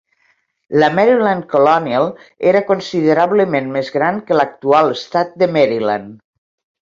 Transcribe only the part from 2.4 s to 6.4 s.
era considerablement més gran que l'actual estat de Maryland.